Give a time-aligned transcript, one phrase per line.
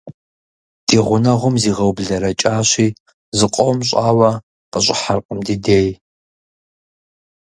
[0.87, 2.87] Ди гъунэгъум зигъэублэрэкӀащи,
[3.37, 4.31] зыкъом щӀауэ
[4.71, 5.89] къыщӀыхьэркъым ди дей.